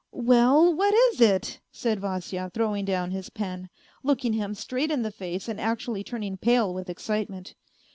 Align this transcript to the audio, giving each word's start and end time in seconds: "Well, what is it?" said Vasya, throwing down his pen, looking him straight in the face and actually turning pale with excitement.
"Well, 0.31 0.73
what 0.73 0.95
is 1.13 1.21
it?" 1.21 1.59
said 1.71 1.99
Vasya, 1.99 2.49
throwing 2.55 2.85
down 2.85 3.11
his 3.11 3.29
pen, 3.29 3.69
looking 4.01 4.33
him 4.33 4.55
straight 4.55 4.89
in 4.89 5.03
the 5.03 5.11
face 5.11 5.47
and 5.47 5.61
actually 5.61 6.03
turning 6.03 6.37
pale 6.37 6.73
with 6.73 6.89
excitement. 6.89 7.53